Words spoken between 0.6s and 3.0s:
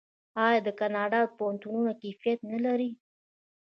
د کاناډا پوهنتونونه کیفیت نلري؟